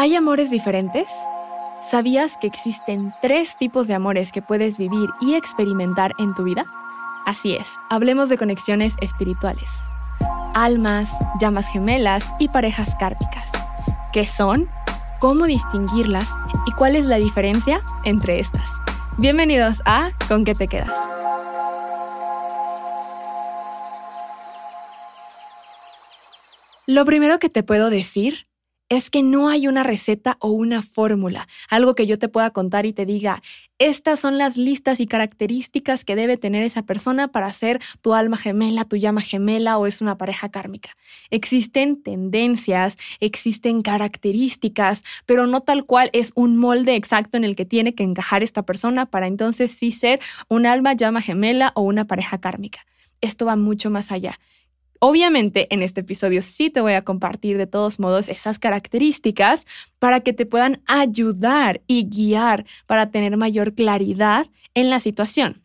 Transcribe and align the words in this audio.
¿Hay 0.00 0.16
amores 0.16 0.48
diferentes? 0.48 1.10
¿Sabías 1.90 2.38
que 2.38 2.46
existen 2.46 3.12
tres 3.20 3.58
tipos 3.58 3.86
de 3.86 3.92
amores 3.92 4.32
que 4.32 4.40
puedes 4.40 4.78
vivir 4.78 5.10
y 5.20 5.34
experimentar 5.34 6.14
en 6.18 6.34
tu 6.34 6.42
vida? 6.42 6.64
Así 7.26 7.54
es, 7.54 7.66
hablemos 7.90 8.30
de 8.30 8.38
conexiones 8.38 8.94
espirituales. 9.02 9.68
Almas, 10.54 11.10
llamas 11.38 11.70
gemelas 11.70 12.24
y 12.38 12.48
parejas 12.48 12.94
kármicas. 12.98 13.44
¿Qué 14.10 14.26
son? 14.26 14.70
¿Cómo 15.18 15.44
distinguirlas? 15.44 16.30
¿Y 16.66 16.72
cuál 16.72 16.96
es 16.96 17.04
la 17.04 17.16
diferencia 17.16 17.82
entre 18.06 18.40
estas? 18.40 18.70
Bienvenidos 19.18 19.82
a 19.84 20.12
¿Con 20.28 20.46
qué 20.46 20.54
te 20.54 20.66
quedas? 20.66 20.96
Lo 26.86 27.04
primero 27.04 27.38
que 27.38 27.50
te 27.50 27.62
puedo 27.62 27.90
decir 27.90 28.44
es 28.90 29.08
que 29.08 29.22
no 29.22 29.48
hay 29.48 29.68
una 29.68 29.84
receta 29.84 30.36
o 30.40 30.50
una 30.50 30.82
fórmula, 30.82 31.46
algo 31.68 31.94
que 31.94 32.08
yo 32.08 32.18
te 32.18 32.28
pueda 32.28 32.50
contar 32.50 32.86
y 32.86 32.92
te 32.92 33.06
diga, 33.06 33.40
estas 33.78 34.18
son 34.18 34.36
las 34.36 34.56
listas 34.56 34.98
y 34.98 35.06
características 35.06 36.04
que 36.04 36.16
debe 36.16 36.36
tener 36.36 36.64
esa 36.64 36.82
persona 36.82 37.28
para 37.28 37.52
ser 37.52 37.80
tu 38.02 38.14
alma 38.14 38.36
gemela, 38.36 38.84
tu 38.84 38.96
llama 38.96 39.22
gemela 39.22 39.78
o 39.78 39.86
es 39.86 40.00
una 40.00 40.18
pareja 40.18 40.50
kármica. 40.50 40.90
Existen 41.30 42.02
tendencias, 42.02 42.98
existen 43.20 43.82
características, 43.82 45.04
pero 45.24 45.46
no 45.46 45.60
tal 45.60 45.86
cual 45.86 46.10
es 46.12 46.32
un 46.34 46.56
molde 46.56 46.96
exacto 46.96 47.36
en 47.36 47.44
el 47.44 47.54
que 47.54 47.64
tiene 47.64 47.94
que 47.94 48.02
encajar 48.02 48.42
esta 48.42 48.64
persona 48.64 49.06
para 49.06 49.28
entonces 49.28 49.70
sí 49.70 49.92
ser 49.92 50.18
un 50.48 50.66
alma 50.66 50.94
llama 50.94 51.22
gemela 51.22 51.72
o 51.76 51.82
una 51.82 52.06
pareja 52.06 52.40
kármica. 52.40 52.84
Esto 53.20 53.46
va 53.46 53.54
mucho 53.54 53.88
más 53.88 54.10
allá. 54.10 54.38
Obviamente 55.02 55.66
en 55.72 55.82
este 55.82 56.02
episodio 56.02 56.42
sí 56.42 56.68
te 56.68 56.82
voy 56.82 56.92
a 56.92 57.04
compartir 57.04 57.56
de 57.56 57.66
todos 57.66 57.98
modos 57.98 58.28
esas 58.28 58.58
características 58.58 59.66
para 59.98 60.20
que 60.20 60.34
te 60.34 60.44
puedan 60.44 60.82
ayudar 60.86 61.80
y 61.86 62.04
guiar 62.04 62.66
para 62.86 63.10
tener 63.10 63.38
mayor 63.38 63.74
claridad 63.74 64.46
en 64.74 64.90
la 64.90 65.00
situación. 65.00 65.62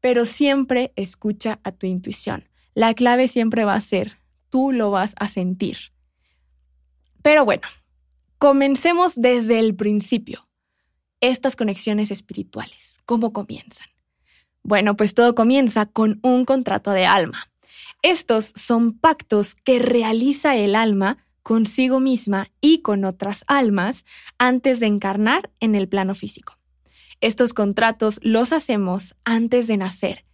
Pero 0.00 0.26
siempre 0.26 0.92
escucha 0.94 1.58
a 1.64 1.72
tu 1.72 1.86
intuición. 1.86 2.50
La 2.74 2.92
clave 2.92 3.28
siempre 3.28 3.64
va 3.64 3.74
a 3.74 3.80
ser, 3.80 4.18
tú 4.50 4.72
lo 4.72 4.90
vas 4.90 5.14
a 5.18 5.28
sentir. 5.28 5.78
Pero 7.22 7.46
bueno, 7.46 7.66
comencemos 8.36 9.14
desde 9.16 9.58
el 9.58 9.74
principio. 9.74 10.46
Estas 11.22 11.56
conexiones 11.56 12.10
espirituales, 12.10 13.00
¿cómo 13.06 13.32
comienzan? 13.32 13.86
Bueno, 14.62 14.98
pues 14.98 15.14
todo 15.14 15.34
comienza 15.34 15.86
con 15.86 16.20
un 16.22 16.44
contrato 16.44 16.90
de 16.90 17.06
alma. 17.06 17.50
Estos 18.02 18.52
son 18.54 18.98
pactos 18.98 19.54
que 19.54 19.78
realiza 19.78 20.56
el 20.56 20.74
alma 20.74 21.18
consigo 21.42 22.00
misma 22.00 22.50
y 22.60 22.82
con 22.82 23.04
otras 23.04 23.44
almas 23.46 24.04
antes 24.38 24.80
de 24.80 24.86
encarnar 24.86 25.50
en 25.60 25.74
el 25.74 25.88
plano 25.88 26.14
físico. 26.14 26.58
Estos 27.20 27.54
contratos 27.54 28.18
los 28.22 28.52
hacemos 28.52 29.14
antes 29.24 29.66
de 29.66 29.76
nacer 29.76 30.24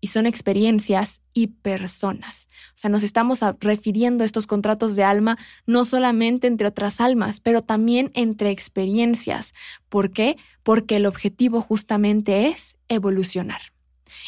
y 0.00 0.08
son 0.08 0.26
experiencias 0.26 1.20
y 1.32 1.48
personas. 1.48 2.48
O 2.74 2.76
sea, 2.76 2.90
nos 2.90 3.02
estamos 3.02 3.40
refiriendo 3.60 4.22
a 4.22 4.26
estos 4.26 4.46
contratos 4.46 4.94
de 4.94 5.04
alma 5.04 5.38
no 5.66 5.84
solamente 5.84 6.46
entre 6.46 6.68
otras 6.68 7.00
almas, 7.00 7.40
pero 7.40 7.62
también 7.62 8.10
entre 8.14 8.50
experiencias. 8.50 9.54
¿Por 9.88 10.10
qué? 10.10 10.36
Porque 10.62 10.96
el 10.96 11.06
objetivo 11.06 11.60
justamente 11.60 12.48
es 12.48 12.76
evolucionar. 12.88 13.60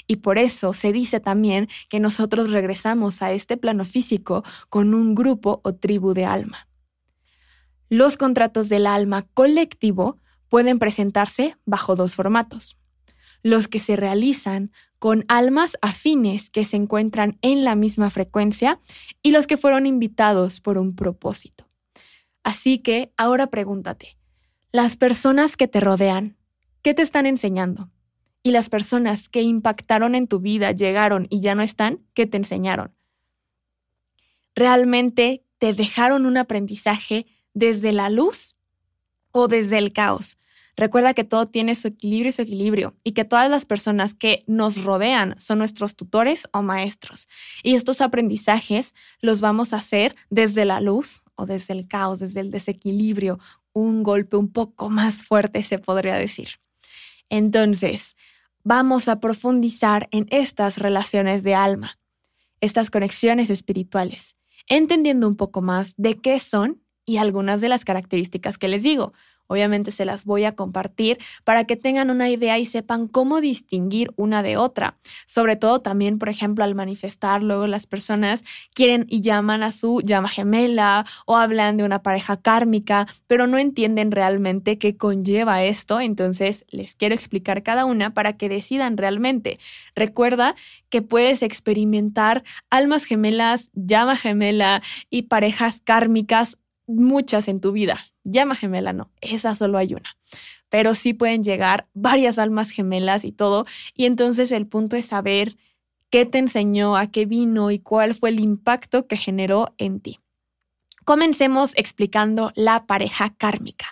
Y 0.06 0.16
por 0.16 0.38
eso 0.38 0.72
se 0.72 0.92
dice 0.92 1.20
también 1.20 1.68
que 1.88 2.00
nosotros 2.00 2.50
regresamos 2.50 3.22
a 3.22 3.32
este 3.32 3.56
plano 3.56 3.84
físico 3.84 4.44
con 4.68 4.94
un 4.94 5.14
grupo 5.14 5.60
o 5.64 5.74
tribu 5.74 6.14
de 6.14 6.24
alma. 6.24 6.68
Los 7.88 8.16
contratos 8.16 8.68
del 8.68 8.86
alma 8.86 9.26
colectivo 9.34 10.18
pueden 10.48 10.78
presentarse 10.78 11.56
bajo 11.64 11.96
dos 11.96 12.14
formatos. 12.14 12.76
Los 13.42 13.68
que 13.68 13.78
se 13.78 13.96
realizan 13.96 14.70
con 15.00 15.24
almas 15.28 15.78
afines 15.80 16.50
que 16.50 16.64
se 16.64 16.76
encuentran 16.76 17.38
en 17.40 17.64
la 17.64 17.74
misma 17.74 18.10
frecuencia 18.10 18.80
y 19.22 19.30
los 19.30 19.46
que 19.46 19.56
fueron 19.56 19.86
invitados 19.86 20.60
por 20.60 20.76
un 20.76 20.94
propósito. 20.94 21.66
Así 22.44 22.78
que 22.78 23.12
ahora 23.16 23.48
pregúntate, 23.48 24.19
las 24.72 24.96
personas 24.96 25.56
que 25.56 25.69
te 25.69 25.80
rodean, 25.80 26.36
¿qué 26.82 26.94
te 26.94 27.02
están 27.02 27.26
enseñando? 27.26 27.90
Y 28.42 28.50
las 28.50 28.68
personas 28.68 29.28
que 29.28 29.42
impactaron 29.42 30.14
en 30.14 30.26
tu 30.26 30.40
vida 30.40 30.72
llegaron 30.72 31.26
y 31.30 31.40
ya 31.40 31.54
no 31.54 31.62
están, 31.62 32.00
¿qué 32.14 32.26
te 32.26 32.36
enseñaron? 32.36 32.94
¿Realmente 34.54 35.44
te 35.58 35.72
dejaron 35.74 36.26
un 36.26 36.36
aprendizaje 36.36 37.26
desde 37.54 37.92
la 37.92 38.08
luz 38.08 38.56
o 39.32 39.48
desde 39.48 39.78
el 39.78 39.92
caos? 39.92 40.38
Recuerda 40.76 41.12
que 41.12 41.24
todo 41.24 41.46
tiene 41.46 41.74
su 41.74 41.88
equilibrio 41.88 42.30
y 42.30 42.32
su 42.32 42.42
equilibrio 42.42 42.96
y 43.04 43.12
que 43.12 43.26
todas 43.26 43.50
las 43.50 43.66
personas 43.66 44.14
que 44.14 44.44
nos 44.46 44.82
rodean 44.82 45.38
son 45.38 45.58
nuestros 45.58 45.94
tutores 45.94 46.48
o 46.52 46.62
maestros. 46.62 47.28
Y 47.62 47.74
estos 47.74 48.00
aprendizajes 48.00 48.94
los 49.20 49.42
vamos 49.42 49.74
a 49.74 49.76
hacer 49.76 50.16
desde 50.30 50.64
la 50.64 50.80
luz 50.80 51.22
o 51.34 51.44
desde 51.44 51.74
el 51.74 51.86
caos, 51.86 52.20
desde 52.20 52.40
el 52.40 52.50
desequilibrio, 52.50 53.38
un 53.74 54.02
golpe 54.02 54.36
un 54.38 54.50
poco 54.50 54.88
más 54.88 55.22
fuerte 55.22 55.62
se 55.62 55.78
podría 55.78 56.14
decir. 56.14 56.48
Entonces, 57.28 58.16
vamos 58.65 59.09
a 59.09 59.21
profundizar 59.21 60.09
en 60.10 60.26
estas 60.31 60.78
relaciones 60.78 61.43
de 61.43 61.54
alma, 61.54 61.98
estas 62.60 62.91
conexiones 62.91 63.50
espirituales, 63.50 64.37
entendiendo 64.69 65.26
un 65.26 65.37
poco 65.37 65.62
más 65.62 65.94
de 65.97 66.16
qué 66.16 66.38
son 66.38 66.82
y 67.04 67.16
algunas 67.16 67.60
de 67.60 67.69
las 67.69 67.84
características 67.84 68.59
que 68.59 68.69
les 68.69 68.82
digo. 68.82 69.12
Obviamente 69.50 69.91
se 69.91 70.05
las 70.05 70.25
voy 70.25 70.44
a 70.44 70.55
compartir 70.55 71.19
para 71.43 71.65
que 71.65 71.75
tengan 71.75 72.09
una 72.09 72.31
idea 72.31 72.56
y 72.61 72.66
sepan 72.66 73.09
cómo 73.09 73.41
distinguir 73.41 74.12
una 74.15 74.44
de 74.44 74.56
otra. 74.56 74.97
Sobre 75.27 75.56
todo 75.56 75.81
también, 75.81 76.21
por 76.21 76.28
ejemplo, 76.28 76.62
al 76.62 76.77
manifestar, 76.77 77.43
luego 77.43 77.66
las 77.66 77.88
personas 77.88 78.44
quieren 78.75 79.06
y 79.09 79.22
llaman 79.22 79.65
a 79.65 79.72
su 79.72 80.03
llama 80.03 80.28
gemela 80.28 81.05
o 81.27 81.37
hablan 81.37 81.77
de 81.77 81.83
una 81.83 82.00
pareja 82.00 82.37
kármica, 82.37 83.09
pero 83.27 83.49
no 83.49 83.59
entienden 83.59 84.12
realmente 84.12 84.78
qué 84.78 84.97
conlleva 84.97 85.65
esto. 85.65 86.00
Entonces, 86.00 86.65
les 86.69 86.94
quiero 86.94 87.17
explicar 87.17 87.65
cada 87.65 87.87
una 87.87 88.15
para 88.15 88.37
que 88.37 88.49
decidan 88.49 88.97
realmente. 88.97 89.59
Recuerda 89.97 90.55
que 90.91 91.03
puedes 91.03 91.43
experimentar 91.43 92.44
almas 92.71 93.05
gemelas, 93.05 93.71
llama 93.75 94.17
gemela 94.17 94.81
y 95.11 95.22
parejas 95.22 95.81
kármicas 95.81 96.56
muchas 96.87 97.49
en 97.49 97.61
tu 97.61 97.72
vida 97.72 98.09
llama 98.30 98.56
gemela 98.56 98.92
no, 98.92 99.10
esa 99.20 99.54
solo 99.54 99.78
hay 99.78 99.94
una. 99.94 100.16
Pero 100.68 100.94
sí 100.94 101.14
pueden 101.14 101.42
llegar 101.42 101.88
varias 101.94 102.38
almas 102.38 102.70
gemelas 102.70 103.24
y 103.24 103.32
todo. 103.32 103.66
Y 103.94 104.06
entonces 104.06 104.52
el 104.52 104.66
punto 104.66 104.96
es 104.96 105.06
saber 105.06 105.56
qué 106.10 106.26
te 106.26 106.38
enseñó, 106.38 106.96
a 106.96 107.08
qué 107.10 107.26
vino 107.26 107.70
y 107.70 107.78
cuál 107.78 108.14
fue 108.14 108.30
el 108.30 108.40
impacto 108.40 109.06
que 109.06 109.16
generó 109.16 109.74
en 109.78 110.00
ti. 110.00 110.20
Comencemos 111.04 111.72
explicando 111.76 112.52
la 112.54 112.86
pareja 112.86 113.34
kármica. 113.36 113.86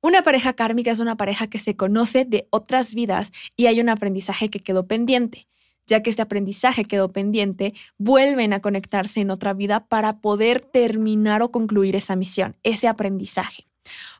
Una 0.00 0.22
pareja 0.22 0.52
kármica 0.52 0.92
es 0.92 1.00
una 1.00 1.16
pareja 1.16 1.48
que 1.48 1.58
se 1.58 1.74
conoce 1.74 2.24
de 2.24 2.46
otras 2.50 2.94
vidas 2.94 3.32
y 3.56 3.66
hay 3.66 3.80
un 3.80 3.88
aprendizaje 3.88 4.48
que 4.48 4.60
quedó 4.60 4.86
pendiente 4.86 5.48
ya 5.88 6.02
que 6.02 6.10
este 6.10 6.22
aprendizaje 6.22 6.84
quedó 6.84 7.08
pendiente, 7.08 7.74
vuelven 7.96 8.52
a 8.52 8.60
conectarse 8.60 9.20
en 9.20 9.30
otra 9.30 9.54
vida 9.54 9.86
para 9.86 10.20
poder 10.20 10.60
terminar 10.60 11.42
o 11.42 11.50
concluir 11.50 11.96
esa 11.96 12.14
misión, 12.14 12.56
ese 12.62 12.86
aprendizaje. 12.86 13.64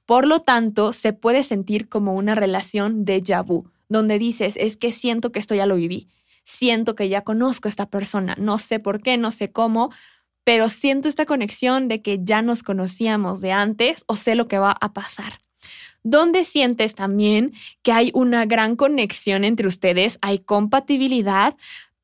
Por 0.07 0.27
lo 0.27 0.41
tanto, 0.41 0.93
se 0.93 1.13
puede 1.13 1.45
sentir 1.45 1.89
como 1.89 2.15
una 2.15 2.35
relación 2.35 3.05
de 3.05 3.23
vu, 3.47 3.71
donde 3.89 4.19
dices, 4.19 4.55
es 4.57 4.77
que 4.77 4.91
siento 4.91 5.31
que 5.31 5.39
esto 5.39 5.55
ya 5.55 5.67
lo 5.67 5.77
viví, 5.77 6.09
siento 6.45 6.95
que 6.95 7.09
ya 7.09 7.23
conozco 7.23 7.69
a 7.69 7.71
esta 7.71 7.87
persona, 7.91 8.35
no 8.39 8.59
sé 8.59 8.81
por 8.81 9.03
qué, 9.03 9.19
no 9.19 9.31
sé 9.31 9.53
cómo, 9.53 9.91
pero 10.45 10.71
siento 10.71 11.09
esta 11.09 11.27
conexión 11.27 11.89
de 11.89 12.01
que 12.01 12.21
ya 12.23 12.41
nos 12.41 12.63
conocíamos 12.63 13.43
de 13.43 13.53
antes 13.53 14.05
o 14.07 14.17
sé 14.17 14.35
lo 14.35 14.49
que 14.49 14.59
va 14.59 14.75
a 14.81 14.95
pasar 14.95 15.41
donde 16.03 16.45
sientes 16.45 16.95
también 16.95 17.53
que 17.83 17.93
hay 17.93 18.11
una 18.15 18.47
gran 18.47 18.77
conexión 18.77 19.45
entre 19.45 19.69
ustedes, 19.69 20.19
hay 20.23 20.39
compatibilidad, 20.39 21.57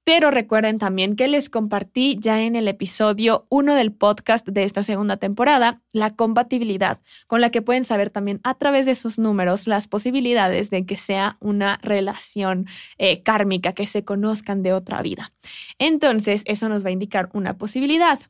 pero 0.05 0.31
recuerden 0.31 0.79
también 0.79 1.17
que 1.17 1.29
les 1.29 1.49
compartí 1.49 2.19
ya 2.21 2.43
en 2.43 2.56
el 2.56 2.69
episodio 2.69 3.47
1 3.49 3.75
del 3.75 3.93
podcast 3.93 4.47
de 4.47 4.65
esta 4.65 4.83
segunda 4.83 5.17
temporada 5.17 5.83
la 5.93 6.15
compatibilidad, 6.15 7.01
con 7.27 7.41
la 7.41 7.51
que 7.51 7.62
pueden 7.62 7.85
saber 7.85 8.11
también 8.11 8.41
a 8.45 8.55
través 8.55 8.85
de 8.85 8.95
sus 8.95 9.19
números 9.19 9.67
las 9.67 9.89
posibilidades 9.89 10.69
de 10.69 10.85
que 10.85 10.99
sea 10.99 11.39
una 11.41 11.79
relación 11.83 12.67
eh, 12.99 13.23
kármica, 13.23 13.73
que 13.73 13.87
se 13.87 14.05
conozcan 14.05 14.62
de 14.62 14.75
otra 14.75 15.01
vida. 15.01 15.33
Entonces, 15.79 16.43
eso 16.45 16.69
nos 16.69 16.85
va 16.85 16.91
a 16.91 16.93
indicar 16.93 17.31
una 17.33 17.57
posibilidad. 17.57 18.21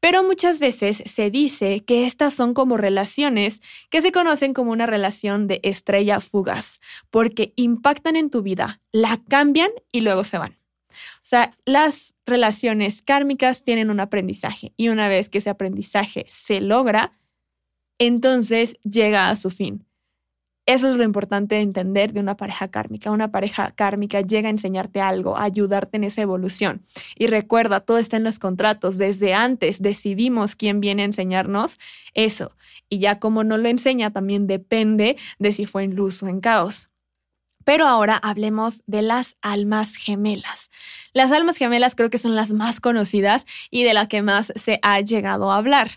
Pero 0.00 0.22
muchas 0.22 0.58
veces 0.58 1.02
se 1.06 1.30
dice 1.30 1.80
que 1.80 2.06
estas 2.06 2.34
son 2.34 2.52
como 2.52 2.76
relaciones 2.76 3.62
que 3.88 4.02
se 4.02 4.12
conocen 4.12 4.52
como 4.52 4.70
una 4.70 4.86
relación 4.86 5.46
de 5.46 5.60
estrella 5.62 6.20
fugaz, 6.20 6.80
porque 7.10 7.54
impactan 7.56 8.16
en 8.16 8.28
tu 8.28 8.42
vida, 8.42 8.80
la 8.92 9.18
cambian 9.28 9.70
y 9.90 10.00
luego 10.02 10.24
se 10.24 10.36
van. 10.36 10.61
O 11.16 11.24
sea, 11.24 11.56
las 11.64 12.14
relaciones 12.26 13.02
kármicas 13.02 13.64
tienen 13.64 13.90
un 13.90 14.00
aprendizaje 14.00 14.72
y 14.76 14.88
una 14.88 15.08
vez 15.08 15.28
que 15.28 15.38
ese 15.38 15.50
aprendizaje 15.50 16.26
se 16.30 16.60
logra, 16.60 17.18
entonces 17.98 18.76
llega 18.82 19.30
a 19.30 19.36
su 19.36 19.50
fin. 19.50 19.86
Eso 20.64 20.88
es 20.88 20.96
lo 20.96 21.02
importante 21.02 21.56
de 21.56 21.60
entender 21.62 22.12
de 22.12 22.20
una 22.20 22.36
pareja 22.36 22.68
kármica. 22.68 23.10
Una 23.10 23.32
pareja 23.32 23.72
kármica 23.72 24.20
llega 24.20 24.46
a 24.46 24.50
enseñarte 24.50 25.00
algo, 25.00 25.36
a 25.36 25.42
ayudarte 25.42 25.96
en 25.96 26.04
esa 26.04 26.22
evolución. 26.22 26.86
Y 27.16 27.26
recuerda, 27.26 27.80
todo 27.80 27.98
está 27.98 28.16
en 28.16 28.22
los 28.22 28.38
contratos. 28.38 28.96
Desde 28.96 29.34
antes 29.34 29.82
decidimos 29.82 30.54
quién 30.54 30.78
viene 30.78 31.02
a 31.02 31.06
enseñarnos 31.06 31.80
eso. 32.14 32.52
Y 32.88 33.00
ya 33.00 33.18
como 33.18 33.42
no 33.42 33.56
lo 33.56 33.68
enseña, 33.68 34.12
también 34.12 34.46
depende 34.46 35.16
de 35.40 35.52
si 35.52 35.66
fue 35.66 35.82
en 35.82 35.96
luz 35.96 36.22
o 36.22 36.28
en 36.28 36.40
caos. 36.40 36.91
Pero 37.64 37.86
ahora 37.86 38.16
hablemos 38.16 38.82
de 38.86 39.02
las 39.02 39.36
almas 39.42 39.94
gemelas. 39.96 40.70
Las 41.12 41.32
almas 41.32 41.56
gemelas 41.56 41.94
creo 41.94 42.10
que 42.10 42.18
son 42.18 42.34
las 42.36 42.52
más 42.52 42.80
conocidas 42.80 43.46
y 43.70 43.84
de 43.84 43.94
las 43.94 44.08
que 44.08 44.22
más 44.22 44.52
se 44.56 44.78
ha 44.82 45.00
llegado 45.00 45.50
a 45.50 45.56
hablar. 45.56 45.90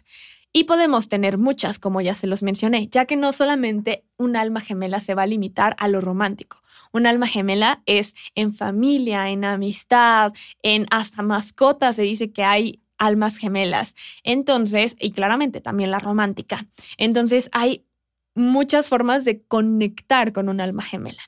Y 0.54 0.64
podemos 0.66 1.10
tener 1.10 1.38
muchas, 1.38 1.80
como 1.80 2.00
ya 2.00 2.14
se 2.14 2.28
los 2.28 2.42
mencioné, 2.42 2.88
ya 2.88 3.06
que 3.06 3.18
no 3.18 3.34
solamente 3.34 4.06
un 4.18 4.38
alma 4.38 4.62
gemela 4.62 5.00
se 5.02 5.14
va 5.14 5.24
a 5.24 5.28
limitar 5.28 5.76
a 5.80 5.90
lo 5.90 6.00
romántico. 6.00 6.60
Un 6.94 7.06
alma 7.08 7.28
gemela 7.28 7.84
es 7.86 8.16
en 8.36 8.54
familia, 8.54 9.30
en 9.30 9.44
amistad, 9.44 10.32
en 10.64 10.86
hasta 10.92 11.24
mascotas 11.24 11.98
se 11.98 12.04
dice 12.04 12.32
que 12.32 12.46
hay 12.46 12.80
almas 12.98 13.36
gemelas. 13.36 13.96
Entonces, 14.24 14.96
y 14.98 15.12
claramente 15.12 15.60
también 15.60 15.92
la 15.92 16.00
romántica. 16.00 16.66
Entonces, 16.98 17.50
hay 17.52 17.86
muchas 18.34 18.88
formas 18.88 19.26
de 19.26 19.42
conectar 19.44 20.32
con 20.32 20.48
un 20.48 20.62
alma 20.62 20.84
gemela. 20.84 21.24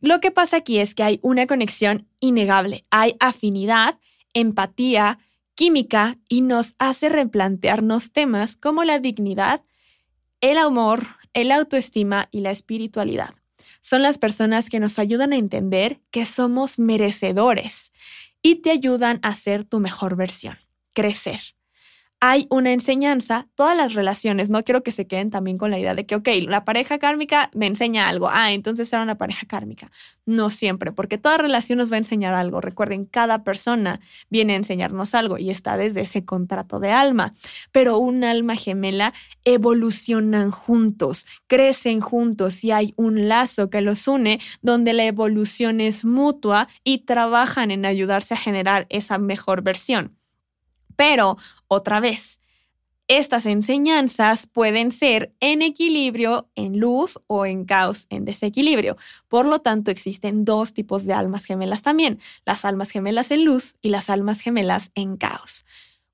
Lo 0.00 0.20
que 0.20 0.30
pasa 0.30 0.58
aquí 0.58 0.78
es 0.78 0.94
que 0.94 1.02
hay 1.02 1.20
una 1.22 1.46
conexión 1.46 2.08
innegable, 2.20 2.84
hay 2.90 3.16
afinidad, 3.20 3.98
empatía, 4.34 5.18
química 5.54 6.18
y 6.28 6.40
nos 6.40 6.74
hace 6.78 7.08
replantearnos 7.08 8.12
temas 8.12 8.56
como 8.56 8.84
la 8.84 8.98
dignidad, 8.98 9.62
el 10.40 10.58
amor, 10.58 11.06
el 11.32 11.52
autoestima 11.52 12.28
y 12.30 12.40
la 12.40 12.50
espiritualidad. 12.50 13.34
Son 13.80 14.02
las 14.02 14.18
personas 14.18 14.68
que 14.68 14.80
nos 14.80 14.98
ayudan 14.98 15.32
a 15.32 15.36
entender 15.36 16.00
que 16.10 16.24
somos 16.24 16.78
merecedores 16.78 17.92
y 18.42 18.56
te 18.56 18.70
ayudan 18.70 19.20
a 19.22 19.34
ser 19.34 19.64
tu 19.64 19.80
mejor 19.80 20.16
versión, 20.16 20.58
crecer 20.92 21.40
hay 22.26 22.46
una 22.48 22.72
enseñanza, 22.72 23.48
todas 23.54 23.76
las 23.76 23.92
relaciones, 23.92 24.48
no 24.48 24.64
quiero 24.64 24.82
que 24.82 24.92
se 24.92 25.06
queden 25.06 25.28
también 25.28 25.58
con 25.58 25.70
la 25.70 25.78
idea 25.78 25.94
de 25.94 26.06
que, 26.06 26.14
ok, 26.14 26.26
la 26.48 26.64
pareja 26.64 26.98
kármica 26.98 27.50
me 27.52 27.66
enseña 27.66 28.08
algo, 28.08 28.30
ah, 28.32 28.54
entonces 28.54 28.90
era 28.94 29.02
una 29.02 29.18
pareja 29.18 29.46
kármica. 29.46 29.90
No 30.24 30.48
siempre, 30.48 30.90
porque 30.90 31.18
toda 31.18 31.36
relación 31.36 31.76
nos 31.76 31.92
va 31.92 31.96
a 31.96 31.98
enseñar 31.98 32.32
algo. 32.32 32.62
Recuerden, 32.62 33.04
cada 33.04 33.44
persona 33.44 34.00
viene 34.30 34.54
a 34.54 34.56
enseñarnos 34.56 35.14
algo 35.14 35.36
y 35.36 35.50
está 35.50 35.76
desde 35.76 36.00
ese 36.00 36.24
contrato 36.24 36.80
de 36.80 36.92
alma, 36.92 37.34
pero 37.72 37.98
un 37.98 38.24
alma 38.24 38.56
gemela 38.56 39.12
evolucionan 39.44 40.50
juntos, 40.50 41.26
crecen 41.46 42.00
juntos 42.00 42.64
y 42.64 42.70
hay 42.70 42.94
un 42.96 43.28
lazo 43.28 43.68
que 43.68 43.82
los 43.82 44.08
une 44.08 44.40
donde 44.62 44.94
la 44.94 45.04
evolución 45.04 45.78
es 45.82 46.06
mutua 46.06 46.68
y 46.84 47.00
trabajan 47.04 47.70
en 47.70 47.84
ayudarse 47.84 48.32
a 48.32 48.38
generar 48.38 48.86
esa 48.88 49.18
mejor 49.18 49.60
versión. 49.60 50.16
Pero, 50.96 51.36
otra 51.68 52.00
vez, 52.00 52.38
estas 53.06 53.44
enseñanzas 53.44 54.46
pueden 54.46 54.90
ser 54.90 55.34
en 55.40 55.60
equilibrio, 55.60 56.48
en 56.54 56.80
luz 56.80 57.20
o 57.26 57.44
en 57.44 57.66
caos, 57.66 58.06
en 58.08 58.24
desequilibrio. 58.24 58.96
Por 59.28 59.44
lo 59.44 59.58
tanto, 59.58 59.90
existen 59.90 60.46
dos 60.46 60.72
tipos 60.72 61.04
de 61.04 61.12
almas 61.12 61.44
gemelas 61.44 61.82
también, 61.82 62.18
las 62.46 62.64
almas 62.64 62.88
gemelas 62.88 63.30
en 63.30 63.44
luz 63.44 63.76
y 63.82 63.90
las 63.90 64.08
almas 64.08 64.40
gemelas 64.40 64.90
en 64.94 65.18
caos. 65.18 65.66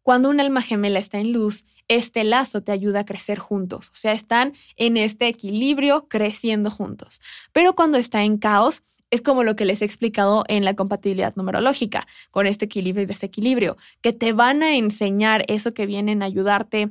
Cuando 0.03 0.31
un 0.31 0.41
alma 0.41 0.62
gemela 0.62 0.99
está 0.99 1.19
en 1.19 1.33
luz, 1.33 1.65
este 1.87 2.25
lazo 2.25 2.62
te 2.62 2.73
ayuda 2.73 3.00
a 3.00 3.05
crecer 3.05 3.38
juntos, 3.38 3.91
o 3.91 3.97
sea, 3.97 4.12
están 4.12 4.55
en 4.76 4.97
este 4.97 5.29
equilibrio 5.29 6.09
creciendo 6.09 6.71
juntos. 6.71 7.21
Pero 7.53 7.75
cuando 7.75 7.99
está 7.99 8.25
en 8.25 8.38
caos, 8.38 8.83
es 9.11 9.23
como 9.23 9.43
lo 9.45 9.57
que 9.57 9.65
les 9.65 9.83
he 9.83 9.85
explicado 9.85 10.45
en 10.49 10.65
la 10.65 10.75
compatibilidad 10.75 11.35
numerológica, 11.37 12.07
con 12.31 12.47
este 12.47 12.67
equilibrio 12.67 13.05
y 13.05 13.07
desequilibrio, 13.07 13.77
que 14.01 14.12
te 14.12 14.33
van 14.33 14.62
a 14.62 14.77
enseñar 14.77 15.45
eso 15.49 15.75
que 15.75 15.87
vienen 15.87 16.23
a 16.23 16.27
ayudarte 16.27 16.91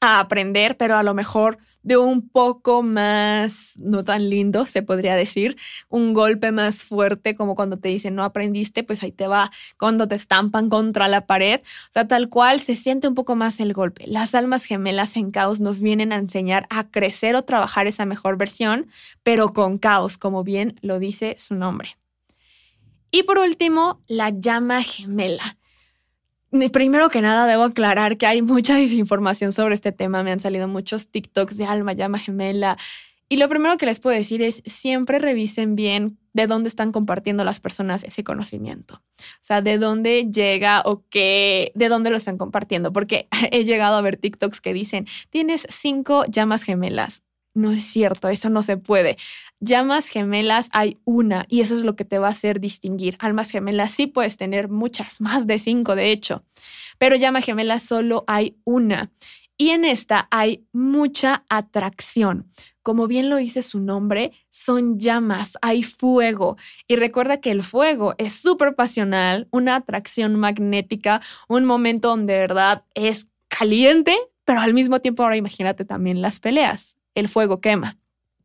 a 0.00 0.20
aprender, 0.20 0.76
pero 0.76 0.96
a 0.96 1.02
lo 1.02 1.14
mejor 1.14 1.58
de 1.82 1.96
un 1.96 2.28
poco 2.28 2.82
más, 2.82 3.72
no 3.76 4.04
tan 4.04 4.28
lindo, 4.28 4.66
se 4.66 4.82
podría 4.82 5.16
decir, 5.16 5.56
un 5.88 6.12
golpe 6.12 6.52
más 6.52 6.82
fuerte, 6.84 7.34
como 7.34 7.54
cuando 7.54 7.78
te 7.78 7.88
dicen 7.88 8.14
no 8.14 8.24
aprendiste, 8.24 8.84
pues 8.84 9.02
ahí 9.02 9.12
te 9.12 9.26
va, 9.26 9.50
cuando 9.78 10.06
te 10.06 10.14
estampan 10.14 10.68
contra 10.68 11.08
la 11.08 11.26
pared, 11.26 11.60
o 11.60 11.92
sea, 11.92 12.06
tal 12.06 12.28
cual 12.28 12.60
se 12.60 12.76
siente 12.76 13.08
un 13.08 13.14
poco 13.14 13.36
más 13.36 13.58
el 13.58 13.72
golpe. 13.72 14.04
Las 14.06 14.34
almas 14.34 14.64
gemelas 14.64 15.16
en 15.16 15.30
caos 15.30 15.60
nos 15.60 15.80
vienen 15.80 16.12
a 16.12 16.16
enseñar 16.16 16.66
a 16.68 16.90
crecer 16.90 17.34
o 17.36 17.44
trabajar 17.44 17.86
esa 17.86 18.04
mejor 18.04 18.36
versión, 18.36 18.88
pero 19.22 19.52
con 19.52 19.78
caos, 19.78 20.18
como 20.18 20.44
bien 20.44 20.74
lo 20.82 20.98
dice 20.98 21.36
su 21.38 21.54
nombre. 21.54 21.96
Y 23.10 23.22
por 23.22 23.38
último, 23.38 24.02
la 24.06 24.30
llama 24.30 24.82
gemela. 24.82 25.56
Primero 26.72 27.10
que 27.10 27.20
nada, 27.20 27.46
debo 27.46 27.64
aclarar 27.64 28.16
que 28.16 28.26
hay 28.26 28.42
mucha 28.42 28.74
desinformación 28.76 29.52
sobre 29.52 29.74
este 29.74 29.92
tema. 29.92 30.22
Me 30.22 30.32
han 30.32 30.40
salido 30.40 30.68
muchos 30.68 31.08
TikToks 31.08 31.56
de 31.56 31.64
alma, 31.64 31.92
llama 31.92 32.18
gemela. 32.18 32.78
Y 33.28 33.36
lo 33.36 33.48
primero 33.48 33.76
que 33.76 33.84
les 33.84 34.00
puedo 34.00 34.16
decir 34.16 34.40
es 34.40 34.62
siempre 34.64 35.18
revisen 35.18 35.76
bien 35.76 36.18
de 36.32 36.46
dónde 36.46 36.68
están 36.68 36.92
compartiendo 36.92 37.44
las 37.44 37.60
personas 37.60 38.02
ese 38.04 38.24
conocimiento. 38.24 39.02
O 39.18 39.42
sea, 39.42 39.60
de 39.60 39.76
dónde 39.76 40.30
llega 40.32 40.80
o 40.86 41.04
qué, 41.10 41.72
de 41.74 41.88
dónde 41.88 42.08
lo 42.08 42.16
están 42.16 42.38
compartiendo. 42.38 42.92
Porque 42.92 43.28
he 43.50 43.64
llegado 43.64 43.96
a 43.96 44.00
ver 44.00 44.16
TikToks 44.16 44.62
que 44.62 44.72
dicen, 44.72 45.06
tienes 45.28 45.66
cinco 45.68 46.24
llamas 46.26 46.62
gemelas. 46.62 47.22
No 47.54 47.72
es 47.72 47.84
cierto, 47.84 48.28
eso 48.28 48.50
no 48.50 48.62
se 48.62 48.76
puede. 48.76 49.16
Llamas 49.60 50.08
gemelas 50.08 50.68
hay 50.72 50.98
una 51.04 51.46
y 51.48 51.60
eso 51.60 51.74
es 51.74 51.82
lo 51.82 51.96
que 51.96 52.04
te 52.04 52.18
va 52.18 52.28
a 52.28 52.30
hacer 52.30 52.60
distinguir. 52.60 53.16
Almas 53.18 53.50
gemelas 53.50 53.92
sí 53.92 54.06
puedes 54.06 54.36
tener 54.36 54.68
muchas, 54.68 55.20
más 55.20 55.46
de 55.46 55.58
cinco 55.58 55.96
de 55.96 56.12
hecho, 56.12 56.44
pero 56.98 57.16
llama 57.16 57.40
gemela 57.40 57.80
solo 57.80 58.24
hay 58.26 58.56
una. 58.64 59.10
Y 59.60 59.70
en 59.70 59.84
esta 59.84 60.28
hay 60.30 60.64
mucha 60.72 61.44
atracción. 61.48 62.48
Como 62.82 63.08
bien 63.08 63.28
lo 63.28 63.36
dice 63.36 63.62
su 63.62 63.80
nombre, 63.80 64.30
son 64.50 65.00
llamas, 65.00 65.58
hay 65.60 65.82
fuego. 65.82 66.56
Y 66.86 66.94
recuerda 66.94 67.40
que 67.40 67.50
el 67.50 67.64
fuego 67.64 68.14
es 68.18 68.34
súper 68.34 68.76
pasional, 68.76 69.48
una 69.50 69.74
atracción 69.74 70.36
magnética, 70.36 71.20
un 71.48 71.64
momento 71.64 72.08
donde 72.08 72.34
de 72.34 72.38
verdad 72.38 72.84
es 72.94 73.26
caliente, 73.48 74.16
pero 74.44 74.60
al 74.60 74.74
mismo 74.74 75.00
tiempo 75.00 75.24
ahora 75.24 75.36
imagínate 75.36 75.84
también 75.84 76.22
las 76.22 76.38
peleas 76.38 76.97
el 77.18 77.28
fuego 77.28 77.60
quema. 77.60 77.98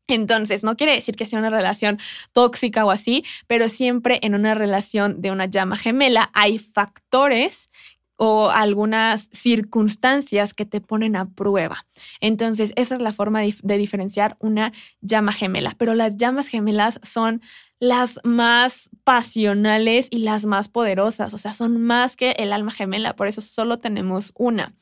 Entonces, 0.07 0.63
no 0.63 0.75
quiere 0.75 0.93
decir 0.93 1.15
que 1.15 1.25
sea 1.25 1.39
una 1.39 1.49
relación 1.49 1.97
tóxica 2.33 2.85
o 2.85 2.91
así, 2.91 3.23
pero 3.47 3.69
siempre 3.69 4.19
en 4.21 4.35
una 4.35 4.53
relación 4.53 5.21
de 5.21 5.31
una 5.31 5.45
llama 5.45 5.77
gemela 5.77 6.29
hay 6.33 6.59
factores 6.59 7.69
o 8.15 8.49
algunas 8.51 9.29
circunstancias 9.31 10.53
que 10.53 10.65
te 10.65 10.81
ponen 10.81 11.15
a 11.15 11.29
prueba. 11.29 11.87
Entonces, 12.19 12.73
esa 12.75 12.95
es 12.95 13.01
la 13.01 13.11
forma 13.11 13.41
de, 13.41 13.77
diferenciar 13.77 14.37
una 14.39 14.71
llama 15.01 15.33
gemela. 15.33 15.75
Pero 15.77 15.93
las 15.93 16.17
llamas 16.17 16.47
gemelas 16.47 16.99
son 17.01 17.41
las 17.79 18.19
más 18.23 18.89
pasionales 19.03 20.07
y 20.09 20.19
las 20.19 20.45
más 20.45 20.67
poderosas, 20.69 21.33
o 21.33 21.37
sea, 21.37 21.51
son 21.51 21.81
más 21.81 22.15
que 22.15 22.31
el 22.37 22.53
alma 22.53 22.71
gemela, 22.71 23.15
por 23.15 23.27
eso 23.27 23.41
solo 23.41 23.79
tenemos 23.79 24.31
una. 24.35 24.73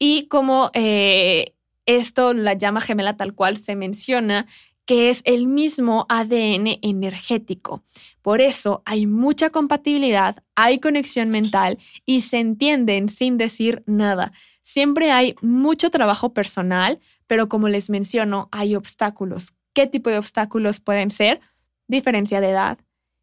Y 0.00 0.26
como 0.26 0.70
eh, 0.74 1.54
esto 1.86 2.34
la 2.34 2.54
llama 2.54 2.80
gemela 2.80 3.16
tal 3.16 3.34
cual 3.34 3.56
se 3.56 3.76
menciona, 3.76 4.46
que 4.86 5.10
es 5.10 5.22
el 5.24 5.46
mismo 5.46 6.06
ADN 6.08 6.78
energético. 6.82 7.82
Por 8.22 8.40
eso 8.40 8.82
hay 8.84 9.06
mucha 9.06 9.50
compatibilidad, 9.50 10.42
hay 10.54 10.78
conexión 10.78 11.30
mental 11.30 11.78
y 12.04 12.20
se 12.20 12.38
entienden 12.38 13.08
sin 13.08 13.38
decir 13.38 13.82
nada. 13.86 14.32
Siempre 14.62 15.10
hay 15.10 15.36
mucho 15.40 15.90
trabajo 15.90 16.34
personal, 16.34 17.00
pero 17.26 17.48
como 17.48 17.68
les 17.68 17.88
menciono, 17.90 18.48
hay 18.52 18.76
obstáculos. 18.76 19.54
¿Qué 19.72 19.86
tipo 19.86 20.10
de 20.10 20.18
obstáculos 20.18 20.80
pueden 20.80 21.10
ser? 21.10 21.40
Diferencia 21.86 22.40
de 22.40 22.50
edad, 22.50 22.78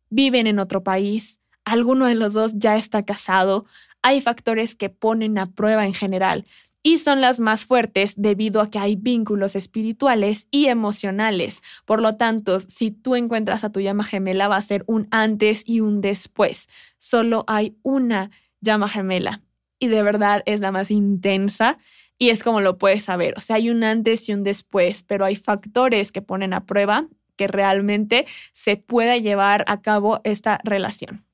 viven 0.09 0.47
en 0.47 0.59
otro 0.59 0.83
país, 0.83 1.39
alguno 1.63 2.05
de 2.07 2.15
los 2.15 2.33
dos 2.33 2.53
ya 2.55 2.75
está 2.75 3.03
casado, 3.05 3.65
hay 4.01 4.19
factores 4.21 4.75
que 4.75 4.89
ponen 4.89 5.37
a 5.37 5.51
prueba 5.51 5.85
en 5.85 5.93
general 5.93 6.45
y 6.83 6.97
son 6.97 7.21
las 7.21 7.39
más 7.39 7.65
fuertes 7.65 8.13
debido 8.17 8.61
a 8.61 8.69
que 8.69 8.79
hay 8.79 8.95
vínculos 8.95 9.55
espirituales 9.55 10.47
y 10.51 10.67
emocionales. 10.67 11.61
Por 11.85 12.01
lo 12.01 12.15
tanto, 12.15 12.59
si 12.59 12.91
tú 12.91 13.15
encuentras 13.15 13.63
a 13.63 13.71
tu 13.71 13.79
llama 13.79 14.03
gemela, 14.03 14.47
va 14.47 14.57
a 14.57 14.61
ser 14.61 14.83
un 14.87 15.07
antes 15.11 15.63
y 15.65 15.79
un 15.79 16.01
después. 16.01 16.67
Solo 16.97 17.43
hay 17.47 17.77
una 17.83 18.31
llama 18.61 18.89
gemela 18.89 19.41
y 19.79 19.87
de 19.87 20.03
verdad 20.03 20.43
es 20.45 20.59
la 20.59 20.71
más 20.71 20.91
intensa 20.91 21.77
y 22.17 22.29
es 22.29 22.43
como 22.43 22.61
lo 22.61 22.77
puedes 22.77 23.03
saber. 23.03 23.33
O 23.37 23.41
sea, 23.41 23.55
hay 23.57 23.69
un 23.69 23.83
antes 23.83 24.29
y 24.29 24.33
un 24.33 24.43
después, 24.43 25.03
pero 25.03 25.25
hay 25.25 25.35
factores 25.35 26.11
que 26.11 26.21
ponen 26.21 26.53
a 26.53 26.65
prueba 26.65 27.07
que 27.35 27.47
realmente 27.47 28.27
se 28.53 28.77
pueda 28.77 29.17
llevar 29.17 29.65
a 29.67 29.81
cabo 29.81 30.21
esta 30.23 30.59
relación. 30.63 31.25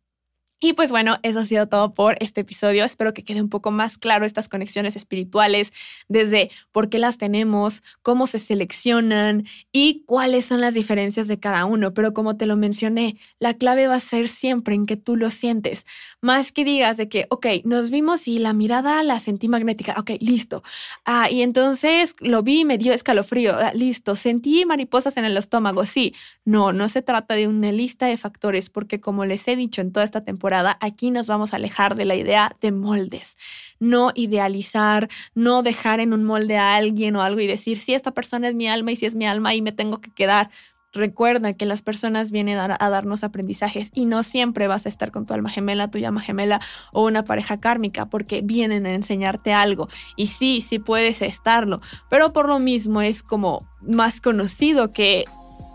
Y 0.59 0.73
pues 0.73 0.89
bueno, 0.89 1.17
eso 1.21 1.39
ha 1.39 1.45
sido 1.45 1.67
todo 1.67 1.93
por 1.93 2.17
este 2.19 2.41
episodio. 2.41 2.83
Espero 2.83 3.13
que 3.13 3.23
quede 3.23 3.41
un 3.41 3.49
poco 3.49 3.69
más 3.69 3.99
claro 3.99 4.25
estas 4.25 4.49
conexiones 4.49 4.95
espirituales, 4.95 5.71
desde 6.07 6.49
por 6.71 6.89
qué 6.89 6.97
las 6.97 7.19
tenemos, 7.19 7.83
cómo 8.01 8.25
se 8.25 8.39
seleccionan 8.39 9.45
y 9.71 10.03
cuáles 10.07 10.45
son 10.45 10.59
las 10.59 10.73
diferencias 10.73 11.27
de 11.27 11.39
cada 11.39 11.65
uno. 11.65 11.93
Pero 11.93 12.11
como 12.15 12.37
te 12.37 12.47
lo 12.47 12.57
mencioné, 12.57 13.17
la 13.37 13.53
clave 13.53 13.85
va 13.85 13.95
a 13.95 13.99
ser 13.99 14.29
siempre 14.29 14.73
en 14.73 14.87
que 14.87 14.97
tú 14.97 15.15
lo 15.15 15.29
sientes. 15.29 15.85
Más 16.21 16.51
que 16.51 16.63
digas 16.63 16.97
de 16.97 17.07
que, 17.07 17.27
ok, 17.29 17.45
nos 17.63 17.91
vimos 17.91 18.27
y 18.27 18.39
la 18.39 18.53
mirada 18.53 19.03
la 19.03 19.19
sentí 19.19 19.49
magnética. 19.49 19.93
Ok, 19.99 20.13
listo. 20.21 20.63
Ah, 21.05 21.29
y 21.29 21.43
entonces 21.43 22.15
lo 22.19 22.41
vi 22.41 22.61
y 22.61 22.65
me 22.65 22.79
dio 22.79 22.93
escalofrío. 22.93 23.55
Ah, 23.55 23.73
listo. 23.75 24.15
Sentí 24.15 24.65
mariposas 24.65 25.17
en 25.17 25.25
el 25.25 25.37
estómago. 25.37 25.85
Sí. 25.85 26.15
No, 26.45 26.73
no 26.73 26.89
se 26.89 27.03
trata 27.03 27.35
de 27.35 27.47
una 27.47 27.71
lista 27.71 28.07
de 28.07 28.17
factores 28.17 28.71
porque 28.71 28.99
como 28.99 29.25
les 29.25 29.47
he 29.47 29.55
dicho 29.55 29.81
en 29.81 29.91
toda 29.91 30.03
esta 30.03 30.23
temporada, 30.23 30.46
aquí 30.79 31.11
nos 31.11 31.27
vamos 31.27 31.53
a 31.53 31.57
alejar 31.57 31.95
de 31.95 32.05
la 32.05 32.15
idea 32.15 32.55
de 32.61 32.71
moldes. 32.71 33.37
No 33.79 34.11
idealizar, 34.15 35.09
no 35.35 35.63
dejar 35.63 35.99
en 35.99 36.13
un 36.13 36.23
molde 36.23 36.57
a 36.57 36.75
alguien 36.75 37.15
o 37.15 37.21
algo 37.21 37.39
y 37.39 37.47
decir, 37.47 37.77
si 37.77 37.93
esta 37.93 38.11
persona 38.11 38.47
es 38.47 38.55
mi 38.55 38.67
alma 38.67 38.91
y 38.91 38.95
si 38.95 39.05
es 39.05 39.15
mi 39.15 39.27
alma 39.27 39.53
y 39.53 39.61
me 39.61 39.71
tengo 39.71 40.01
que 40.01 40.11
quedar. 40.11 40.49
Recuerda 40.93 41.53
que 41.53 41.65
las 41.65 41.81
personas 41.81 42.31
vienen 42.31 42.57
a, 42.57 42.77
darnos 42.89 43.23
aprendizajes 43.23 43.91
y 43.93 44.05
no 44.05 44.23
siempre 44.23 44.67
vas 44.67 44.85
a 44.85 44.89
estar 44.89 45.11
con 45.11 45.25
tu 45.25 45.33
alma 45.33 45.49
gemela, 45.49 45.91
tu 45.91 45.99
llama 45.99 46.21
gemela 46.21 46.59
o 46.91 47.05
una 47.05 47.23
pareja 47.23 47.59
kármica 47.59 48.07
porque 48.07 48.41
vienen 48.41 48.85
a 48.85 48.93
enseñarte 48.93 49.53
algo. 49.53 49.89
Y 50.15 50.27
sí, 50.27 50.61
sí 50.61 50.79
puedes 50.79 51.21
estarlo, 51.21 51.81
pero 52.09 52.33
por 52.33 52.47
lo 52.47 52.57
mismo 52.59 53.01
es 53.01 53.21
como 53.21 53.59
más 53.81 54.21
conocido 54.21 54.89
que 54.89 55.25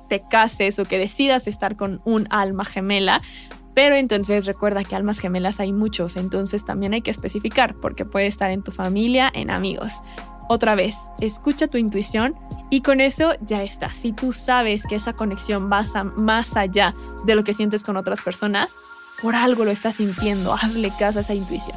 te 0.09 0.21
cases 0.29 0.79
o 0.79 0.85
que 0.85 0.99
decidas 0.99 1.47
estar 1.47 1.77
con 1.77 2.01
un 2.05 2.27
alma 2.31 2.65
gemela 2.65 3.23
pero 3.75 3.95
entonces 3.95 4.47
recuerda 4.47 4.85
que 4.85 4.95
almas 4.95 5.19
gemelas 5.19 5.61
hay 5.61 5.73
muchos, 5.73 6.17
entonces 6.17 6.65
también 6.65 6.95
hay 6.95 7.03
que 7.03 7.11
especificar 7.11 7.75
porque 7.75 8.05
puede 8.05 8.27
estar 8.27 8.51
en 8.51 8.63
tu 8.63 8.71
familia, 8.71 9.31
en 9.33 9.51
amigos. 9.51 10.03
Otra 10.49 10.75
vez, 10.75 10.97
escucha 11.21 11.69
tu 11.69 11.79
intuición 11.79 12.35
y 12.69 12.83
con 12.83 13.01
eso 13.01 13.33
ya 13.41 13.63
está. 13.63 13.89
Si 13.89 14.13
tú 14.13 14.33
sabes 14.33 14.87
que 14.87 14.97
esa 14.97 15.15
conexión 15.15 15.71
va 15.71 15.85
más 16.17 16.57
allá 16.57 16.95
de 17.25 17.35
lo 17.35 17.45
que 17.45 17.55
sientes 17.55 17.83
con 17.83 17.97
otras 17.97 18.21
personas, 18.21 18.77
por 19.23 19.35
algo 19.35 19.65
lo 19.65 19.71
estás 19.71 19.97
sintiendo, 19.97 20.53
hazle 20.53 20.93
caso 20.99 21.19
a 21.19 21.23
esa 21.23 21.35
intuición. 21.35 21.77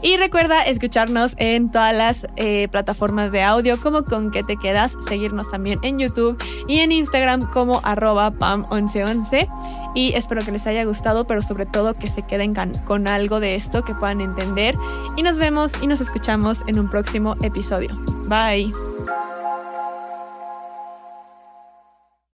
Y 0.00 0.16
recuerda 0.16 0.62
escucharnos 0.62 1.34
en 1.38 1.72
todas 1.72 1.94
las 1.94 2.26
eh, 2.36 2.68
plataformas 2.70 3.32
de 3.32 3.42
audio 3.42 3.80
como 3.80 4.04
con 4.04 4.30
que 4.30 4.44
te 4.44 4.56
quedas, 4.56 4.92
seguirnos 5.08 5.50
también 5.50 5.80
en 5.82 5.98
YouTube 5.98 6.38
y 6.68 6.78
en 6.78 6.92
Instagram 6.92 7.40
como 7.52 7.80
arroba 7.82 8.30
pam1111. 8.30 9.48
Y 9.96 10.14
espero 10.14 10.42
que 10.44 10.52
les 10.52 10.68
haya 10.68 10.84
gustado, 10.84 11.26
pero 11.26 11.42
sobre 11.42 11.66
todo 11.66 11.94
que 11.94 12.08
se 12.08 12.22
queden 12.22 12.54
con 12.86 13.08
algo 13.08 13.40
de 13.40 13.56
esto, 13.56 13.84
que 13.84 13.94
puedan 13.94 14.20
entender. 14.20 14.76
Y 15.16 15.24
nos 15.24 15.38
vemos 15.38 15.72
y 15.82 15.88
nos 15.88 16.00
escuchamos 16.00 16.62
en 16.68 16.78
un 16.78 16.88
próximo 16.88 17.34
episodio. 17.42 17.98
Bye. 18.28 18.97